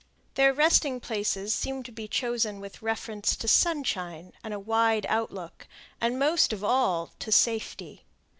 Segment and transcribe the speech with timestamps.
[0.33, 5.67] Their resting places seem to be chosen with reference to sunshine and a wide outlook,
[6.01, 8.03] and most of all to safety.